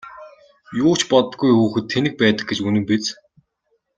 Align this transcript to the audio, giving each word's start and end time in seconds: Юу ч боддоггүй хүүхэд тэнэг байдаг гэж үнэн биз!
Юу 0.83 0.93
ч 0.99 1.01
боддоггүй 1.11 1.51
хүүхэд 1.55 1.85
тэнэг 1.93 2.13
байдаг 2.21 2.45
гэж 2.47 2.59
үнэн 2.67 2.83
биз! 2.89 3.05